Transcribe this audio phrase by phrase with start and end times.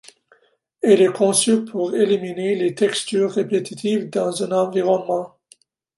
[0.81, 5.35] Elle est conçue pour éliminer les textures répétitives dans un environnement.